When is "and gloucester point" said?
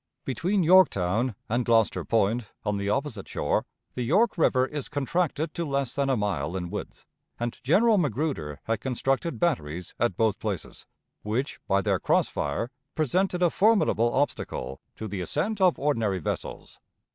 1.47-2.49